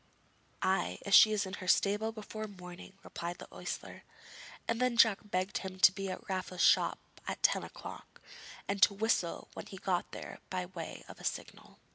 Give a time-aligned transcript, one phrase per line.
[0.63, 4.01] 'Ay, if she is in her stable before morning,' replied the ostler;
[4.67, 8.19] and then Jack begged him to be at Raffle's shop at ten o'clock,
[8.67, 11.77] and to whistle when he got there by way of a signal.